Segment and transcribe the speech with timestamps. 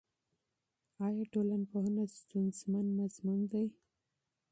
[1.05, 3.65] آیا ټولنپوهنه ستونزمن مضمون دی؟